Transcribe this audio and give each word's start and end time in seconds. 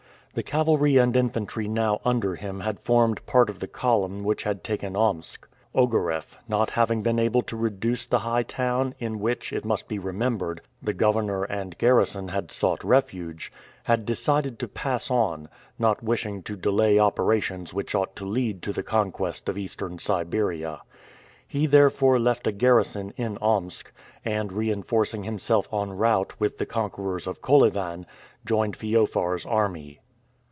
The 0.33 0.43
cavalry 0.43 0.95
and 0.95 1.17
infantry 1.17 1.67
now 1.67 1.99
under 2.05 2.35
him 2.35 2.61
had 2.61 2.79
formed 2.79 3.25
part 3.25 3.49
of 3.49 3.59
the 3.59 3.67
column 3.67 4.23
which 4.23 4.43
had 4.43 4.63
taken 4.63 4.95
Omsk. 4.95 5.45
Ogareff, 5.75 6.37
not 6.47 6.69
having 6.69 7.01
been 7.03 7.19
able 7.19 7.41
to 7.41 7.57
reduce 7.57 8.05
the 8.05 8.19
high 8.19 8.43
town, 8.43 8.95
in 8.97 9.19
which, 9.19 9.51
it 9.51 9.65
must 9.65 9.89
be 9.89 9.99
remembered, 9.99 10.61
the 10.81 10.93
governor 10.93 11.43
and 11.43 11.77
garrison 11.77 12.29
had 12.29 12.49
sought 12.49 12.81
refuge, 12.85 13.51
had 13.83 14.05
decided 14.05 14.57
to 14.59 14.69
pass 14.69 15.11
on, 15.11 15.49
not 15.77 16.01
wishing 16.01 16.43
to 16.43 16.55
delay 16.55 16.97
operations 16.97 17.73
which 17.73 17.93
ought 17.93 18.15
to 18.15 18.23
lead 18.23 18.61
to 18.61 18.71
the 18.71 18.83
conquest 18.83 19.49
of 19.49 19.57
Eastern 19.57 19.99
Siberia. 19.99 20.79
He 21.45 21.65
therefore 21.65 22.19
left 22.19 22.47
a 22.47 22.53
garrison 22.53 23.11
in 23.17 23.37
Omsk, 23.41 23.91
and, 24.23 24.53
reinforcing 24.53 25.23
himself 25.23 25.67
en 25.73 25.91
route 25.91 26.39
with 26.39 26.57
the 26.57 26.65
conquerors 26.65 27.27
of 27.27 27.41
Kolyvan, 27.41 28.05
joined 28.45 28.77
Feofar's 28.77 29.45
army. 29.45 29.99